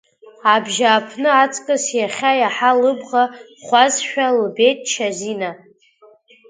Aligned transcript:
Абжьааԥны 0.53 1.29
аҵкыс 1.43 1.85
иахьа 1.99 2.31
иаҳа 2.41 2.71
лыбӷа 2.79 3.23
хәазшәа 3.65 4.25
лбеит 4.37 4.79
Шьазина. 4.91 5.51